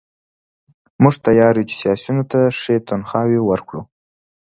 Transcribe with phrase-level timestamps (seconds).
[1.01, 3.81] موږ تیار یو چې سیاسیونو ته ښې تنخواوې ورکړو.